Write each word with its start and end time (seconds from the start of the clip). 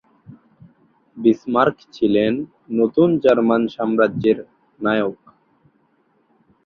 Bismarck 1.17 1.77
ছিলেন 1.95 2.33
নতুন 2.71 3.09
German 3.23 3.61
সাম্রাজ্যের 3.75 4.37
নায়ক। 4.79 5.17